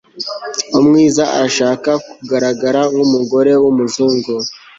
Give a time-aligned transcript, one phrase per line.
[0.79, 4.33] umwiza arashaka kugaragara nkumugore wumuzungu